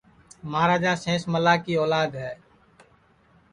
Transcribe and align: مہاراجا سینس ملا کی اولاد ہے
مہاراجا 0.51 0.93
سینس 1.03 1.23
ملا 1.31 1.55
کی 1.63 1.73
اولاد 1.83 2.11
ہے 2.21 2.33